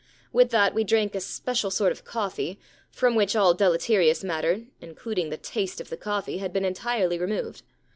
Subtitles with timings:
[0.33, 2.57] With that we drank a special sort of coffee,
[2.89, 7.61] from which all deleterious matter, including the taste of coffee, had been entirely removed.